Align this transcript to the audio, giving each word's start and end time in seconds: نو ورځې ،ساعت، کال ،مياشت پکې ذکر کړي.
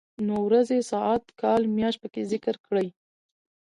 نو 0.25 0.35
ورځې 0.47 0.79
،ساعت، 0.91 1.23
کال 1.41 1.61
،مياشت 1.75 1.99
پکې 2.03 2.21
ذکر 2.31 2.55
کړي. 2.67 2.87